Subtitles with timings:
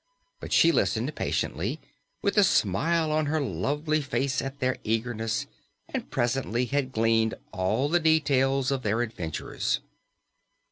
[0.39, 1.79] But she listened patiently,
[2.23, 5.45] with a smile on her lovely face at their eagerness,
[5.93, 9.79] and presently had gleaned all the details of their adventures.